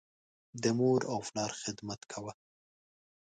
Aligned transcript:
د 0.61 0.63
مور 0.77 0.99
او 1.11 1.19
پلار 1.27 1.51
خدمت 1.63 2.01
کوه. 2.11 2.33